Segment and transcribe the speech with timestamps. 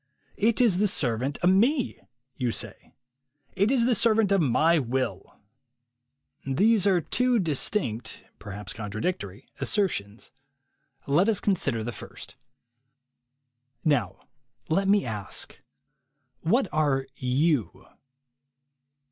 [0.39, 1.99] "It is the servant of Me,"
[2.35, 2.95] you say.
[3.55, 5.37] "It is the servant of My Will."
[6.43, 8.83] These are two• distinct, perhaps 12 THE WAY TO WILL POWER
[9.19, 10.31] contradictory, assertions.
[11.05, 12.35] Let us consider the first.
[13.85, 14.27] Now
[14.69, 15.61] let me ask.
[16.39, 17.85] What are you?